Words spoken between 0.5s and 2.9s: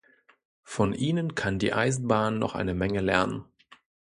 Von ihnen kann die Eisenbahn noch eine